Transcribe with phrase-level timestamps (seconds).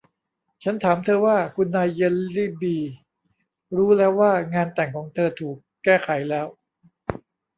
[0.63, 2.81] ฉันถามเธอว่า คุณนายเจลลี่บี่
[3.77, 6.47] รู้แล้วว่างานแต่งของเธอถูกแก้ไขแล้ว